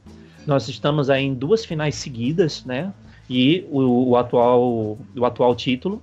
[0.48, 2.94] Nós estamos aí em duas finais seguidas, né?
[3.30, 6.02] E o, o atual, o atual título.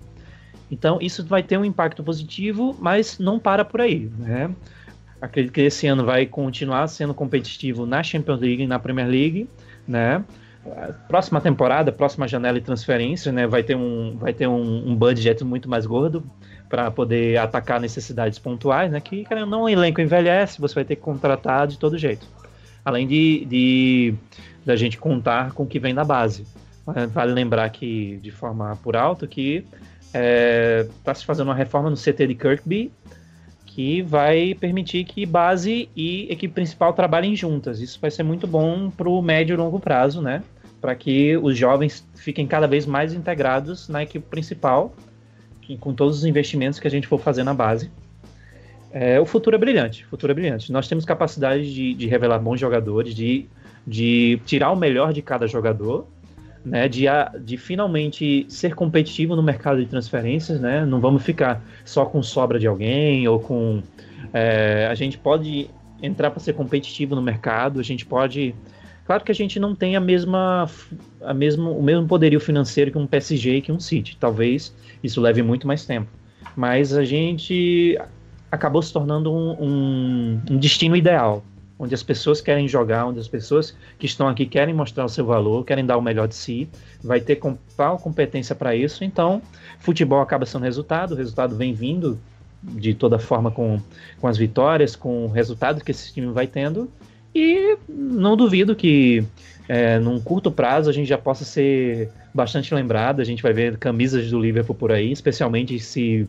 [0.70, 4.50] Então, isso vai ter um impacto positivo, mas não para por aí, né?
[5.22, 9.48] Acredito que esse ano vai continuar sendo competitivo na Champions League na Premier League,
[9.86, 10.24] né?
[11.06, 13.46] Próxima temporada, próxima janela de transferência, né?
[13.46, 16.24] Vai ter um, vai ter um, um budget muito mais gordo
[16.68, 19.00] para poder atacar necessidades pontuais, né?
[19.00, 22.26] Que, querendo não, o elenco envelhece, você vai ter que contratar de todo jeito.
[22.84, 24.14] Além de, de
[24.66, 26.44] da gente contar com o que vem da base.
[27.12, 29.64] Vale lembrar que, de forma por alto, que
[30.04, 32.90] está é, tá se fazendo uma reforma no CT de Kirkby
[33.74, 37.80] que vai permitir que base e equipe principal trabalhem juntas.
[37.80, 40.42] Isso vai ser muito bom para o médio e longo prazo, né?
[40.78, 44.94] Para que os jovens fiquem cada vez mais integrados na equipe principal,
[45.80, 47.90] com todos os investimentos que a gente for fazer na base.
[48.90, 50.70] É, o futuro é brilhante, futuro é brilhante.
[50.70, 53.46] Nós temos capacidade de, de revelar bons jogadores, de,
[53.86, 56.06] de tirar o melhor de cada jogador
[56.64, 57.04] né, de,
[57.40, 60.84] de finalmente ser competitivo no mercado de transferências, né?
[60.86, 63.82] Não vamos ficar só com sobra de alguém ou com
[64.32, 65.68] é, a gente pode
[66.00, 68.54] entrar para ser competitivo no mercado, a gente pode
[69.04, 70.70] Claro que a gente não tem a mesma,
[71.20, 74.16] a mesmo, o mesmo poderio financeiro que um PSG que um City.
[74.16, 76.08] Talvez isso leve muito mais tempo.
[76.56, 77.98] Mas a gente
[78.50, 81.42] acabou se tornando um, um, um destino ideal
[81.78, 85.24] onde as pessoas querem jogar, onde as pessoas que estão aqui querem mostrar o seu
[85.24, 86.68] valor, querem dar o melhor de si,
[87.02, 89.04] vai ter total competência para isso.
[89.04, 89.42] Então,
[89.78, 92.18] futebol acaba sendo resultado, o resultado vem vindo
[92.62, 93.80] de toda forma com,
[94.20, 96.88] com as vitórias, com o resultado que esse time vai tendo.
[97.34, 99.24] E não duvido que
[99.68, 103.20] é, num curto prazo a gente já possa ser bastante lembrado.
[103.20, 106.28] A gente vai ver camisas do Liverpool por aí, especialmente se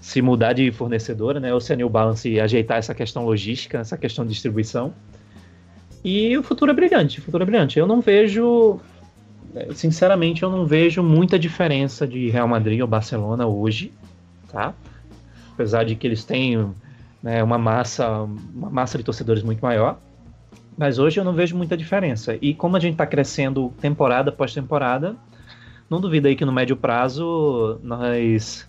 [0.00, 1.52] se mudar de fornecedora, né?
[1.52, 4.92] Ou se a New Balance ajeitar essa questão logística, essa questão de distribuição.
[6.04, 7.78] E o futuro é brilhante, o futuro é brilhante.
[7.78, 8.78] Eu não vejo,
[9.74, 13.92] sinceramente, eu não vejo muita diferença de Real Madrid ou Barcelona hoje,
[14.50, 14.72] tá?
[15.52, 16.72] Apesar de que eles têm
[17.22, 18.08] né, uma massa,
[18.54, 19.98] uma massa de torcedores muito maior.
[20.76, 22.38] Mas hoje eu não vejo muita diferença.
[22.40, 25.16] E como a gente está crescendo temporada após temporada,
[25.90, 28.67] não duvido aí que no médio prazo nós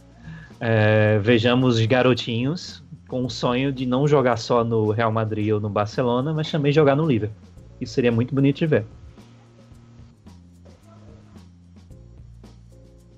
[0.59, 5.69] é, vejamos garotinhos com o sonho de não jogar só no Real Madrid ou no
[5.69, 7.35] Barcelona, mas também jogar no Liverpool.
[7.81, 8.85] Isso seria muito bonito de ver.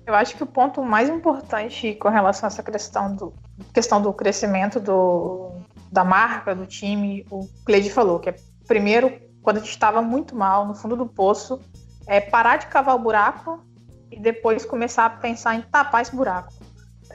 [0.06, 3.32] Eu acho que o ponto mais importante com relação a essa questão do,
[3.72, 5.52] questão do crescimento do,
[5.90, 8.34] da marca, do time, o Cleide falou, que é
[8.66, 11.60] primeiro, quando a gente estava muito mal, no fundo do poço,
[12.06, 13.64] é parar de cavar o buraco
[14.10, 16.52] e depois começar a pensar em tapar esse buraco.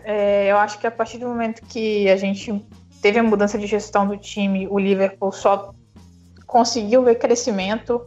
[0.04, 2.66] É, eu acho que a partir do momento que a gente
[3.02, 5.74] teve a mudança de gestão do time, o Liverpool só
[6.46, 8.02] conseguiu ver crescimento.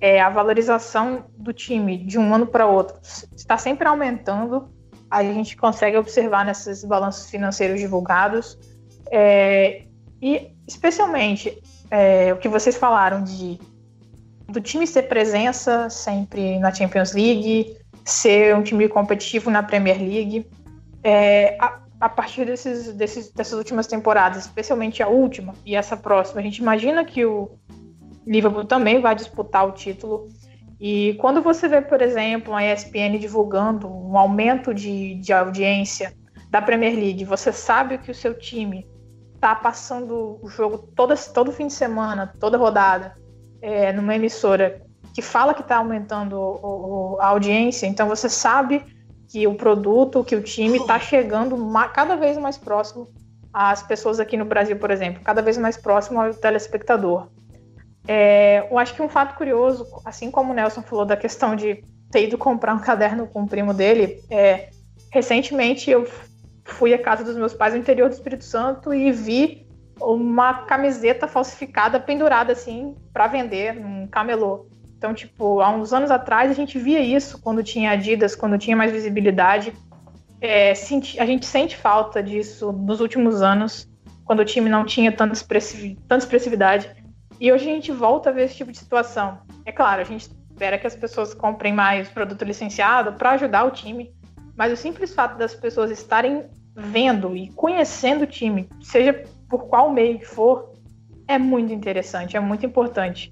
[0.00, 2.96] É, a valorização do time de um ano para outro
[3.36, 4.68] está sempre aumentando.
[5.10, 8.58] A gente consegue observar nesses balanços financeiros divulgados.
[9.10, 9.84] É,
[10.20, 13.58] e, especialmente, é, o que vocês falaram de
[14.48, 20.46] do time ser presença sempre na Champions League, ser um time competitivo na Premier League
[21.04, 26.40] é, a, a, partir desses, desses, dessas últimas temporadas, especialmente a última e essa próxima,
[26.40, 27.50] a gente imagina que o
[28.26, 30.28] Liverpool também vai disputar o título.
[30.80, 36.14] E quando você vê, por exemplo, a ESPN divulgando um aumento de, de audiência
[36.50, 38.88] da Premier League, você sabe que o seu time
[39.34, 43.14] está passando o jogo todo, todo fim de semana, toda rodada,
[43.60, 48.84] é, numa emissora que fala que está aumentando o, o, a audiência, então você sabe
[49.34, 51.56] que o produto, que o time está chegando
[51.92, 53.08] cada vez mais próximo
[53.52, 57.26] às pessoas aqui no Brasil, por exemplo, cada vez mais próximo ao telespectador.
[58.06, 61.82] É, eu acho que um fato curioso, assim como o Nelson falou da questão de
[62.12, 64.70] ter ido comprar um caderno com o primo dele, é,
[65.10, 66.06] recentemente eu
[66.64, 69.66] fui à casa dos meus pais no interior do Espírito Santo e vi
[70.00, 74.68] uma camiseta falsificada pendurada assim para vender num camelô.
[75.04, 78.74] Então, tipo, há uns anos atrás a gente via isso quando tinha Adidas, quando tinha
[78.74, 79.70] mais visibilidade.
[80.40, 83.86] É, a gente sente falta disso nos últimos anos,
[84.24, 86.88] quando o time não tinha tanta expressividade.
[87.38, 89.40] E hoje a gente volta a ver esse tipo de situação.
[89.66, 93.72] É claro, a gente espera que as pessoas comprem mais produto licenciado para ajudar o
[93.72, 94.10] time,
[94.56, 99.90] mas o simples fato das pessoas estarem vendo e conhecendo o time, seja por qual
[99.90, 100.72] meio que for,
[101.28, 103.30] é muito interessante, é muito importante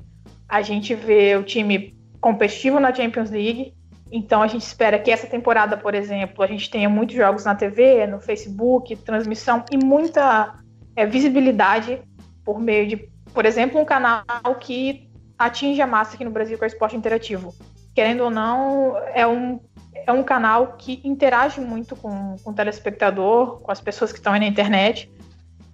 [0.52, 3.72] a gente vê o time competitivo na Champions League.
[4.12, 7.54] Então a gente espera que essa temporada, por exemplo, a gente tenha muitos jogos na
[7.54, 10.58] TV, no Facebook, transmissão e muita
[10.94, 12.02] é, visibilidade
[12.44, 12.96] por meio de,
[13.32, 14.24] por exemplo, um canal
[14.60, 17.54] que atinge a massa aqui no Brasil com o esporte interativo.
[17.94, 19.58] Querendo ou não, é um,
[20.06, 24.34] é um canal que interage muito com, com o telespectador, com as pessoas que estão
[24.34, 25.10] aí na internet.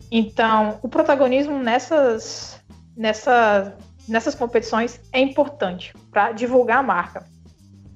[0.09, 2.63] Então, o protagonismo nessas,
[2.97, 3.77] nessa,
[4.09, 7.25] nessas competições é importante para divulgar a marca.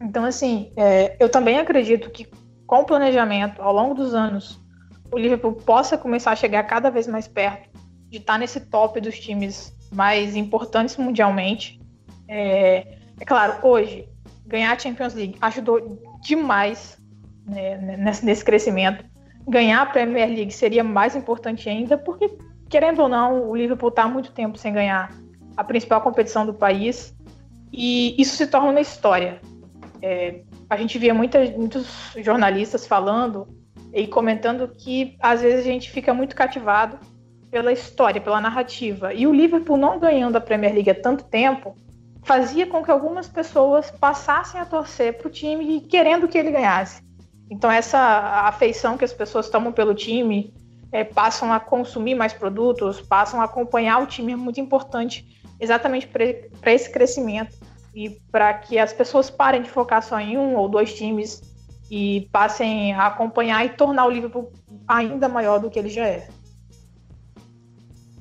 [0.01, 2.27] Então, assim, é, eu também acredito que
[2.67, 4.61] com o planejamento ao longo dos anos,
[5.11, 7.69] o Liverpool possa começar a chegar cada vez mais perto
[8.09, 11.81] de estar nesse top dos times mais importantes mundialmente.
[12.27, 14.09] É, é claro, hoje,
[14.47, 16.99] ganhar a Champions League ajudou demais
[17.47, 19.05] né, nesse, nesse crescimento.
[19.47, 22.31] Ganhar a Premier League seria mais importante ainda, porque,
[22.69, 25.13] querendo ou não, o Liverpool está muito tempo sem ganhar
[25.57, 27.15] a principal competição do país,
[27.73, 29.41] e isso se torna uma história.
[30.01, 33.47] É, a gente via muita, muitos jornalistas falando
[33.93, 36.99] e comentando que às vezes a gente fica muito cativado
[37.51, 39.13] pela história, pela narrativa.
[39.13, 41.77] E o Liverpool não ganhando a Premier League há tanto tempo
[42.25, 47.03] fazia com que algumas pessoas passassem a torcer para o time querendo que ele ganhasse.
[47.51, 47.99] Então essa
[48.47, 50.55] afeição que as pessoas tomam pelo time,
[50.91, 55.32] é, passam a consumir mais produtos, passam a acompanhar o time é muito importante
[55.63, 57.57] exatamente para esse crescimento
[57.95, 61.41] e para que as pessoas parem de focar só em um ou dois times
[61.89, 64.53] e passem a acompanhar e tornar o Liverpool
[64.89, 66.29] ainda maior do que ele já é.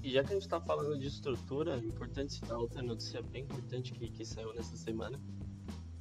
[0.03, 3.91] E já que a gente está falando de estrutura, importante citar outra notícia bem importante
[3.91, 5.19] que, que saiu nessa semana.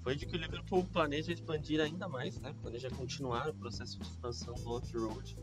[0.03, 2.55] Foi de que o Liverpool planeja expandir ainda mais, né?
[2.61, 5.37] planeja continuar o processo de expansão do off-road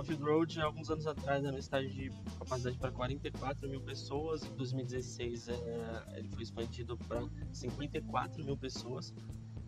[0.00, 4.42] o Road, alguns anos atrás, era um estádio de capacidade para 44 mil pessoas.
[4.42, 5.54] Em 2016, é,
[6.16, 9.14] ele foi expandido para 54 mil pessoas.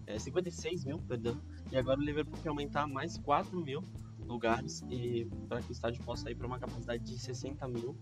[0.06, 1.38] É, 56 mil, perdão.
[1.70, 3.82] E agora o Liverpool quer aumentar mais 4 mil
[4.26, 7.94] lugares e para que o estádio possa ir para uma capacidade de 60 mil.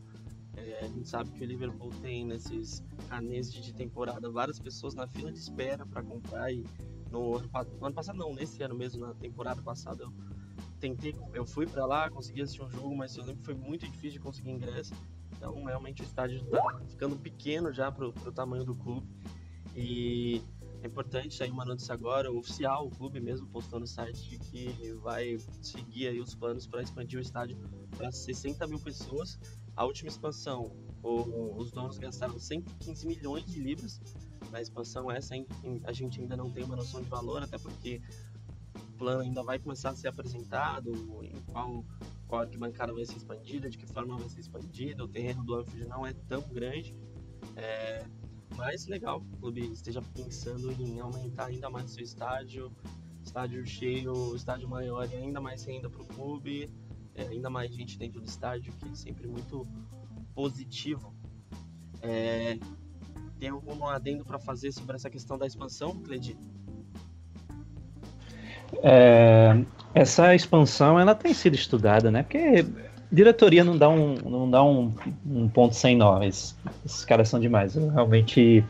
[0.57, 5.09] É, a gente sabe que o Liverpool tem nesses canês de temporada várias pessoas na
[5.09, 6.65] fila de espera para comprar e
[7.11, 10.13] no ano, no ano, passado não, nesse ano mesmo, na temporada passada eu
[10.83, 13.87] tentei, eu fui para lá, consegui assistir um jogo, mas eu lembro que foi muito
[13.87, 14.93] difícil de conseguir ingresso.
[15.37, 19.07] Então, realmente o estádio tá ficando pequeno já pro, pro tamanho do clube.
[19.77, 20.43] E
[20.83, 24.93] é importante sair uma notícia agora, oficial, o clube mesmo postou no site de que
[24.95, 27.57] vai seguir aí os planos para expandir o estádio
[27.97, 29.39] para 60 mil pessoas.
[29.77, 34.01] A última expansão, o, os donos gastaram 115 milhões de libras
[34.51, 35.11] na expansão.
[35.11, 35.35] Essa
[35.85, 38.03] a gente ainda não tem uma noção de valor, até porque
[39.03, 40.93] plano ainda vai começar a ser apresentado,
[41.25, 41.85] em qual,
[42.29, 45.89] qual arquibancada vai ser expandida, de que forma vai ser expandida, o terreno do Anfield
[45.89, 46.95] não é tão grande,
[47.57, 48.07] é,
[48.57, 52.71] mas legal que o clube esteja pensando em aumentar ainda mais seu estádio,
[53.25, 56.71] estádio cheio, estádio maior e ainda mais renda para o clube,
[57.17, 59.67] é, ainda mais gente dentro do estádio, que é sempre muito
[60.33, 61.13] positivo.
[62.01, 62.57] É,
[63.41, 66.37] tem algum adendo para fazer sobre essa questão da expansão, Cledi?
[68.83, 69.57] É,
[69.95, 72.23] essa expansão ela tem sido estudada, né?
[72.23, 72.65] Porque
[73.11, 74.93] diretoria não dá um, não dá um,
[75.27, 76.57] um ponto sem nós.
[76.85, 77.77] Esses caras são demais.
[77.77, 78.65] Eu realmente,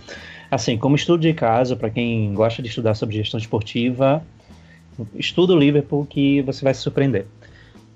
[0.51, 4.23] assim, como estudo de casa, para quem gosta de estudar sobre gestão esportiva,
[5.15, 7.27] estuda o Liverpool que você vai se surpreender.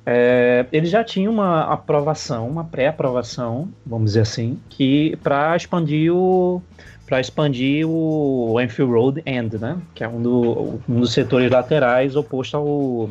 [0.08, 6.62] É, ele já tinha uma aprovação, uma pré-aprovação, vamos dizer assim, que para expandir o
[7.06, 9.78] para expandir o Enfield Road End, né?
[9.94, 13.10] Que é um, do, um dos setores laterais oposto ao,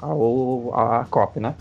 [0.00, 1.54] ao à COP, né?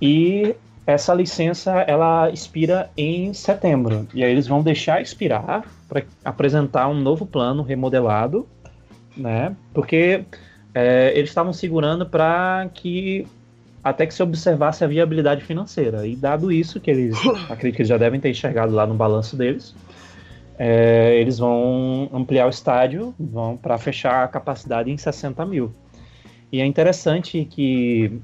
[0.00, 0.54] E
[0.86, 6.94] essa licença ela expira em setembro e aí eles vão deixar expirar para apresentar um
[6.94, 8.46] novo plano remodelado,
[9.16, 9.54] né?
[9.74, 10.24] Porque
[10.74, 13.26] é, eles estavam segurando para que
[13.82, 16.06] até que se observasse a viabilidade financeira.
[16.06, 17.16] E dado isso, que eles
[17.48, 19.74] acredito que eles já devem ter enxergado lá no balanço deles,
[20.58, 25.72] é, eles vão ampliar o estádio, vão para fechar a capacidade em 60 mil.
[26.50, 28.20] E é interessante que,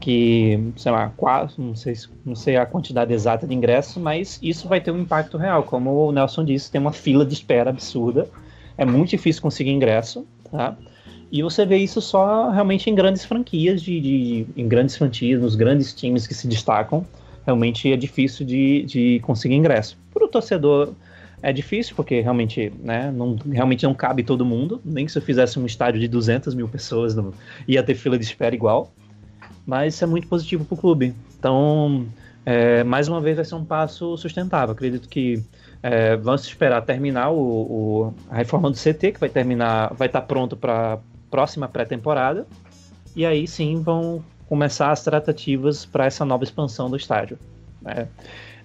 [0.00, 4.68] que sei lá, quase, não sei, não sei a quantidade exata de ingressos, mas isso
[4.68, 5.62] vai ter um impacto real.
[5.64, 8.28] Como o Nelson disse, tem uma fila de espera absurda.
[8.76, 10.76] É muito difícil conseguir ingresso, tá?
[11.30, 15.54] E você vê isso só realmente em grandes franquias, de, de, em grandes franquias, nos
[15.54, 17.04] grandes times que se destacam.
[17.44, 19.98] Realmente é difícil de, de conseguir ingresso.
[20.10, 20.94] Para o torcedor
[21.42, 24.80] é difícil, porque realmente, né, não, realmente não cabe todo mundo.
[24.84, 27.32] Nem se eu fizesse um estádio de 200 mil pessoas, não,
[27.66, 28.92] ia ter fila de espera igual.
[29.66, 31.14] Mas isso é muito positivo para o clube.
[31.38, 32.06] Então,
[32.44, 34.72] é, mais uma vez, vai ser um passo sustentável.
[34.72, 35.42] Acredito que
[35.82, 40.22] é, vamos esperar terminar o, o, a reforma do CT, que vai terminar, vai estar
[40.22, 40.98] tá pronto para
[41.30, 42.46] próxima pré-temporada.
[43.14, 47.38] E aí sim vão começar as tratativas para essa nova expansão do estádio.
[47.82, 48.08] Né?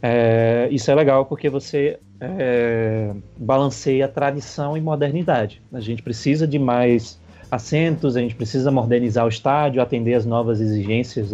[0.05, 5.61] É, isso é legal porque você é, balanceia tradição e modernidade.
[5.71, 7.17] A gente precisa de mais
[7.49, 11.31] assentos, a gente precisa modernizar o estádio, atender as novas exigências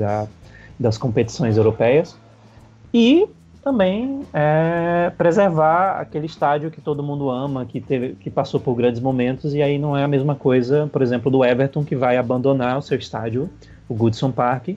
[0.79, 2.15] das competições europeias.
[2.93, 3.27] E
[3.63, 9.01] também é, preservar aquele estádio que todo mundo ama, que, teve, que passou por grandes
[9.01, 12.77] momentos, e aí não é a mesma coisa, por exemplo, do Everton, que vai abandonar
[12.77, 13.49] o seu estádio,
[13.87, 14.69] o Goodson Park,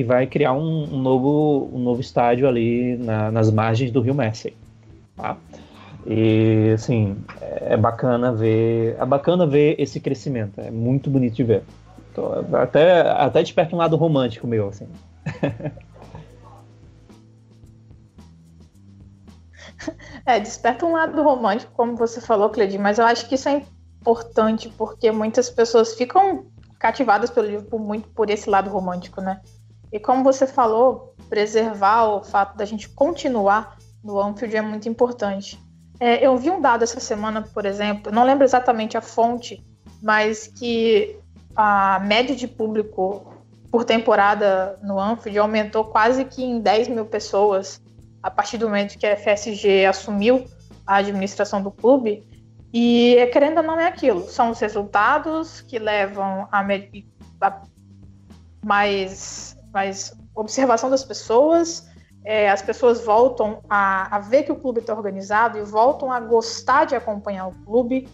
[0.00, 4.14] e vai criar um, um novo, um novo estádio ali na, nas margens do Rio
[4.14, 4.56] Mersey.
[5.14, 5.36] Tá?
[6.06, 8.96] E assim, é bacana ver.
[8.98, 10.58] É bacana ver esse crescimento.
[10.58, 11.62] É muito bonito de ver.
[12.54, 14.88] Até, até desperta um lado romântico meu, assim.
[20.26, 23.62] É, desperta um lado romântico, como você falou, Cledi, mas eu acho que isso é
[23.98, 26.44] importante porque muitas pessoas ficam
[26.78, 29.40] cativadas pelo livro por, muito por esse lado romântico, né?
[29.92, 35.60] E como você falou, preservar o fato da gente continuar no Anfield é muito importante.
[35.98, 39.62] É, eu vi um dado essa semana, por exemplo, não lembro exatamente a fonte,
[40.02, 41.18] mas que
[41.54, 43.34] a média de público
[43.70, 47.80] por temporada no Anfield aumentou quase que em 10 mil pessoas
[48.22, 50.44] a partir do momento que a FSG assumiu
[50.86, 52.26] a administração do clube.
[52.72, 54.28] E, querendo ou não, é aquilo.
[54.28, 57.62] São os resultados que levam a, a
[58.64, 61.88] mais, mais observação das pessoas.
[62.24, 66.20] É, as pessoas voltam a, a ver que o clube está organizado e voltam a
[66.20, 68.08] gostar de acompanhar o clube.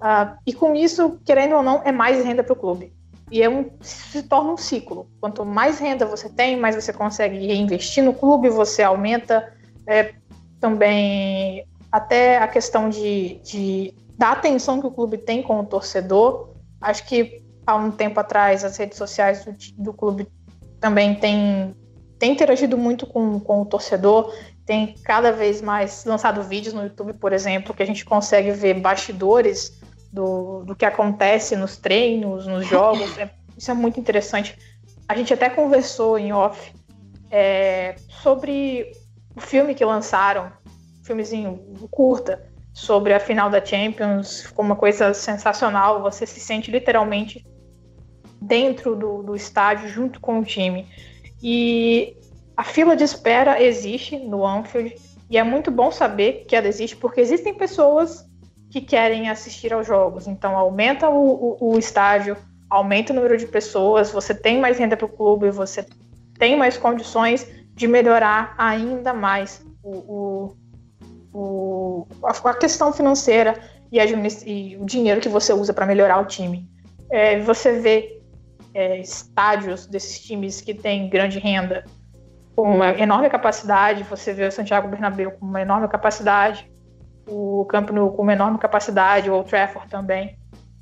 [0.00, 2.92] Uh, e com isso, querendo ou não, é mais renda para o clube.
[3.30, 5.08] E é um, se torna um ciclo.
[5.20, 9.52] Quanto mais renda você tem, mais você consegue reinvestir no clube, você aumenta
[9.86, 10.12] é,
[10.60, 16.50] também até a questão de, de, da atenção que o clube tem com o torcedor.
[16.80, 20.26] Acho que há um tempo atrás as redes sociais do, do clube
[20.82, 21.74] também têm,
[22.18, 24.34] têm interagido muito com, com o torcedor.
[24.66, 28.74] Tem cada vez mais lançado vídeos no YouTube, por exemplo, que a gente consegue ver
[28.74, 29.80] bastidores
[30.12, 33.16] do, do que acontece nos treinos, nos jogos.
[33.16, 34.58] É, isso é muito interessante.
[35.08, 36.72] A gente até conversou em off
[37.30, 38.90] é, sobre
[39.36, 40.50] o filme que lançaram,
[41.04, 41.58] filmezinho
[41.90, 46.02] curta, sobre a final da Champions, ficou uma coisa sensacional.
[46.02, 47.46] Você se sente literalmente
[48.42, 50.86] dentro do, do estádio, junto com o time.
[51.42, 52.16] E
[52.56, 54.94] a fila de espera existe no Anfield,
[55.30, 58.26] e é muito bom saber que ela existe, porque existem pessoas
[58.70, 60.26] que querem assistir aos jogos.
[60.26, 62.36] Então, aumenta o, o, o estádio,
[62.68, 65.86] aumenta o número de pessoas, você tem mais renda para o clube, você
[66.38, 70.54] tem mais condições de melhorar ainda mais o,
[71.32, 73.58] o, a questão financeira
[73.90, 76.68] e, e, o dinheiro que você usa para melhorar o time.
[77.10, 78.21] É, você vê
[78.74, 81.84] é, estádios desses times que têm grande renda
[82.54, 86.70] com uma enorme capacidade, você vê o Santiago Bernabéu com uma enorme capacidade,
[87.26, 90.38] o Camp Nou com uma enorme capacidade, o Old Trafford também.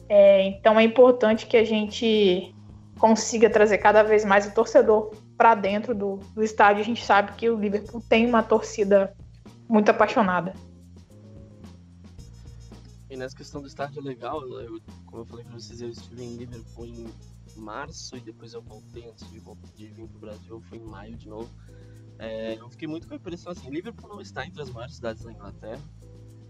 [0.08, 2.54] É, então é importante que a gente
[2.98, 6.82] consiga trazer cada vez mais o torcedor para dentro do, do estádio.
[6.82, 9.14] A gente sabe que o Liverpool tem uma torcida
[9.68, 10.52] muito apaixonada.
[13.08, 16.22] E nessa questão do estádio é legal, eu, como eu falei para vocês, eu estive
[16.22, 17.06] em Liverpool em
[17.56, 19.40] março e depois eu voltei antes de,
[19.76, 21.50] de vir para o Brasil, foi em maio de novo.
[22.18, 25.24] É, eu fiquei muito com a impressão assim, Liverpool não está entre as maiores cidades
[25.24, 25.82] da Inglaterra,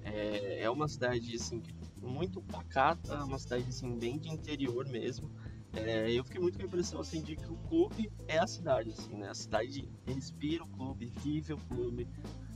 [0.03, 1.63] é, é uma cidade assim,
[1.97, 5.31] muito pacata, uma cidade assim, bem de interior mesmo.
[5.73, 8.91] É, eu fiquei muito com a impressão assim, de que o clube é a cidade,
[8.91, 9.29] assim, né?
[9.29, 12.09] A cidade respira o clube, vive o clube.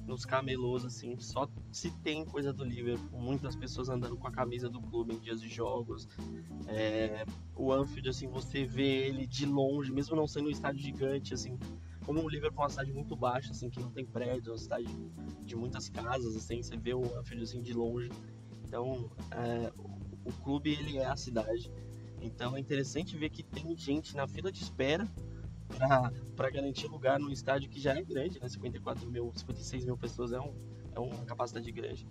[0.06, 3.18] Nos camelôs, assim, só se tem coisa do Liverpool.
[3.18, 6.06] Muitas pessoas andando com a camisa do clube em dias de jogos.
[6.66, 7.24] É,
[7.56, 11.58] o Anfield, assim, você vê ele de longe, mesmo não sendo um estádio gigante, assim,
[12.04, 14.58] como o Liverpool é uma cidade muito baixa, assim, que não tem prédios, é uma
[14.58, 14.86] cidade
[15.40, 18.10] de muitas casas, assim, você vê o Anfield, assim, de longe.
[18.66, 19.72] Então, é,
[20.24, 21.72] o clube, ele é a cidade.
[22.20, 25.08] Então, é interessante ver que tem gente na fila de espera
[26.36, 28.48] para garantir lugar num estádio que já é grande, né?
[28.48, 30.54] 54 mil, 56 mil pessoas é, um,
[30.94, 32.06] é uma capacidade grande.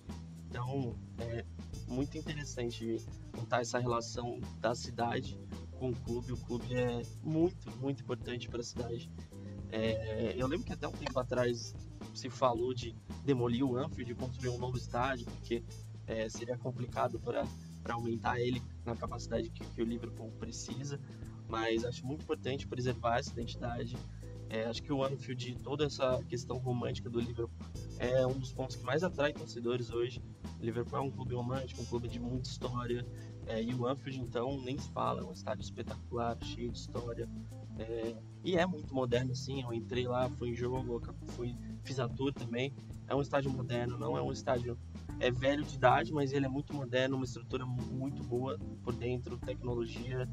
[0.50, 1.46] Então, é
[1.88, 5.40] muito interessante contar essa relação da cidade
[5.80, 6.32] com o clube.
[6.32, 9.10] O clube é muito, muito importante para a cidade.
[9.72, 11.76] É, eu lembro que até um tempo atrás
[12.14, 12.96] se falou de
[13.26, 15.64] demolir o Anfield e construir um novo estádio, porque
[16.06, 17.48] é, seria complicado para
[17.94, 21.00] aumentar ele na capacidade que, que, o Liverpool precisa.
[21.54, 23.96] Mas acho muito importante preservar essa identidade.
[24.50, 27.56] É, acho que o Anfield, toda essa questão romântica do Liverpool,
[28.00, 30.20] é um dos pontos que mais atrai torcedores hoje.
[30.60, 33.06] O Liverpool é um clube romântico, um clube de muita história.
[33.46, 37.30] É, e o Anfield, então, nem se fala, é um estádio espetacular, cheio de história.
[37.78, 39.62] É, e é muito moderno, sim.
[39.62, 41.04] Eu entrei lá, fui em jogo,
[41.36, 42.74] fui, fiz a tour também.
[43.08, 44.76] É um estádio moderno, não é um estádio
[45.20, 49.38] é velho de idade, mas ele é muito moderno, uma estrutura muito boa por dentro,
[49.38, 50.28] tecnologia.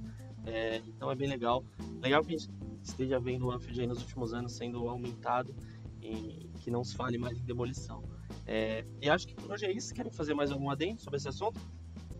[0.46, 1.64] É, então é bem legal.
[2.00, 2.50] Legal que a gente
[2.82, 5.54] esteja vendo o Anfield nos últimos anos sendo aumentado
[6.02, 8.02] e que não se fale mais em demolição.
[8.46, 9.94] É, e acho que por hoje é isso.
[9.94, 11.60] Querem fazer mais algum adendo sobre esse assunto?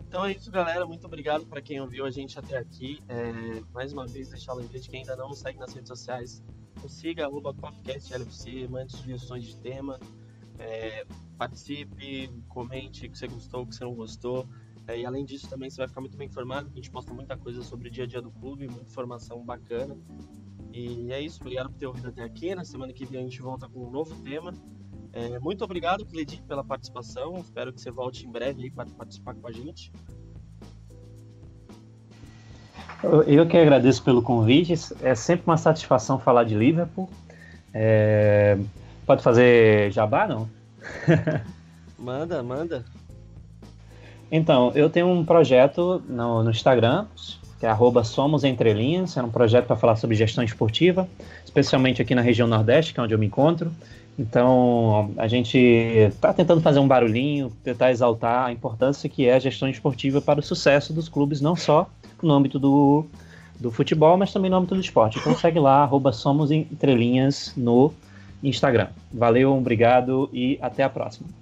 [0.07, 0.85] Então é isso, galera.
[0.85, 3.01] Muito obrigado para quem ouviu a gente até aqui.
[3.07, 6.43] É, mais uma vez, deixar o lembrete que ainda não segue nas redes sociais.
[6.87, 7.55] Siga, arroba
[7.85, 9.99] LFC, mande sugestões de tema.
[10.59, 11.05] É,
[11.37, 14.47] participe, comente o que você gostou, o que você não gostou.
[14.91, 16.69] É, e além disso, também você vai ficar muito bem informado.
[16.69, 19.95] A gente posta muita coisa sobre o dia a dia do clube, muita informação bacana.
[20.73, 21.39] E é isso.
[21.39, 22.53] Obrigado por ter ouvido até aqui.
[22.53, 24.53] Na semana que vem a gente volta com um novo tema.
[25.13, 27.37] É, muito obrigado, Cledi, pela participação.
[27.37, 29.93] Espero que você volte em breve para participar com a gente.
[33.25, 34.73] Eu que agradeço pelo convite.
[35.01, 37.09] É sempre uma satisfação falar de Liverpool.
[37.73, 38.59] É...
[39.05, 40.49] Pode fazer jabá, não?
[41.97, 42.85] manda, manda.
[44.31, 47.05] Então, eu tenho um projeto no, no Instagram,
[47.59, 49.17] que é arroba Somos Entrelinhas.
[49.17, 51.07] É um projeto para falar sobre gestão esportiva,
[51.43, 53.71] especialmente aqui na região Nordeste, que é onde eu me encontro.
[54.17, 59.39] Então, a gente está tentando fazer um barulhinho, tentar exaltar a importância que é a
[59.39, 61.89] gestão esportiva para o sucesso dos clubes, não só
[62.21, 63.05] no âmbito do,
[63.59, 65.19] do futebol, mas também no âmbito do esporte.
[65.19, 66.51] Então, segue lá, arroba Somos
[67.57, 67.93] no
[68.43, 68.87] Instagram.
[69.13, 71.40] Valeu, obrigado e até a próxima.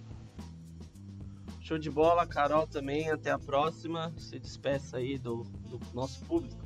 [1.69, 4.11] Show de bola, Carol também, até a próxima.
[4.17, 6.57] Se despeça aí do, do nosso público.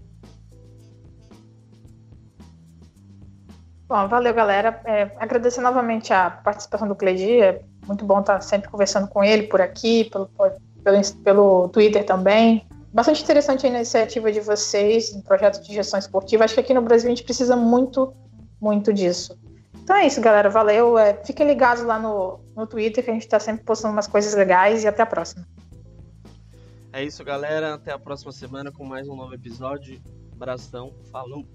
[3.85, 4.81] Bom, valeu, galera.
[4.85, 7.41] É, agradecer novamente a participação do Cleidi.
[7.41, 10.29] É muito bom estar sempre conversando com ele por aqui, pelo,
[10.81, 12.65] pelo, pelo Twitter também.
[12.93, 16.45] Bastante interessante a iniciativa de vocês, um projeto de gestão esportiva.
[16.45, 18.13] Acho que aqui no Brasil a gente precisa muito,
[18.57, 19.37] muito disso.
[19.83, 20.49] Então é isso, galera.
[20.49, 20.97] Valeu.
[20.97, 24.33] É, fiquem ligados lá no, no Twitter, que a gente está sempre postando umas coisas
[24.33, 24.83] legais.
[24.83, 25.45] E até a próxima.
[26.93, 27.73] É isso, galera.
[27.73, 30.01] Até a próxima semana com mais um novo episódio.
[30.35, 30.93] Abração.
[31.11, 31.45] Falou.